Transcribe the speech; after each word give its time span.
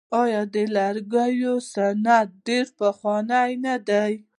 آیا 0.21 0.41
د 0.53 0.55
لرګیو 0.75 1.53
صنعت 1.73 2.29
ډیر 2.47 2.65
پخوانی 2.79 3.51
نه 3.65 3.75
دی؟ 3.87 4.13